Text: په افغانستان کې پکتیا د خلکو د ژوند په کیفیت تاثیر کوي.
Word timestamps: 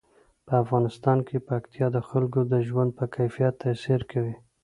په 0.45 0.53
افغانستان 0.63 1.17
کې 1.27 1.37
پکتیا 1.49 1.87
د 1.95 1.97
خلکو 2.09 2.39
د 2.51 2.53
ژوند 2.67 2.89
په 2.97 3.05
کیفیت 3.15 3.53
تاثیر 3.63 4.01
کوي. 4.11 4.35